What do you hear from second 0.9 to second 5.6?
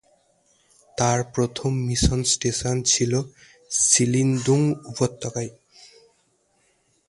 তার প্রথম mission station ছিল সিলিন্দুং উপত্যকায়।